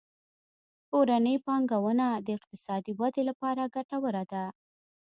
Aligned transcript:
کورنۍ 0.89 1.35
پانګونه 1.45 2.07
د 2.25 2.27
اقتصادي 2.37 2.93
ودې 2.99 3.23
لپاره 3.29 3.71
ګټوره 3.75 4.23
ده. 4.31 4.43